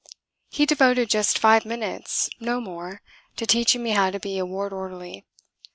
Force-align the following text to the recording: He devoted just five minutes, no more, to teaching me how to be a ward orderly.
He 0.49 0.65
devoted 0.65 1.11
just 1.11 1.37
five 1.37 1.63
minutes, 1.63 2.27
no 2.39 2.59
more, 2.59 3.03
to 3.35 3.45
teaching 3.45 3.83
me 3.83 3.91
how 3.91 4.09
to 4.09 4.19
be 4.19 4.39
a 4.39 4.45
ward 4.47 4.73
orderly. 4.73 5.27